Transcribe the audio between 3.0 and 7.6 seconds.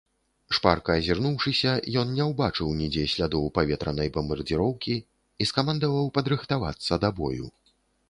слядоў паветранай бамбардзіроўкі і скамандаваў падрыхтавацца да бою.